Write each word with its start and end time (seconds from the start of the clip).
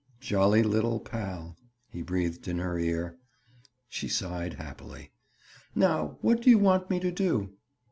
"Jolly 0.19 0.63
little 0.63 0.99
pal!" 0.99 1.55
he 1.87 2.01
breathed 2.01 2.47
in 2.47 2.57
her 2.57 2.79
ear. 2.79 3.19
She 3.87 4.07
sighed 4.07 4.55
happily. 4.55 5.11
"Now 5.75 6.17
what 6.21 6.41
do 6.41 6.49
you 6.49 6.57
want 6.57 6.89
me 6.89 6.99
to 6.99 7.11
do?" 7.11 7.51